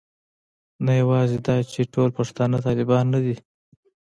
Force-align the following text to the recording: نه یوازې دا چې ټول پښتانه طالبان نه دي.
نه 0.85 0.91
یوازې 1.01 1.37
دا 1.47 1.55
چې 1.71 1.81
ټول 1.93 2.09
پښتانه 2.17 2.57
طالبان 2.65 3.05
نه 3.13 3.19
دي. 3.25 3.35